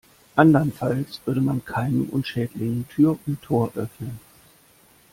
Andernfalls 0.35 1.21
würde 1.25 1.41
man 1.41 1.63
Keimen 1.63 2.09
und 2.09 2.25
Schädlingen 2.25 2.87
Tür 2.87 3.19
und 3.27 3.39
Tor 3.43 3.71
öffnen. 3.75 4.19